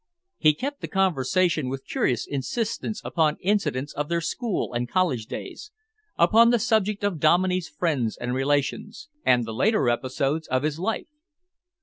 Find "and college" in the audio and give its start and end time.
4.73-5.27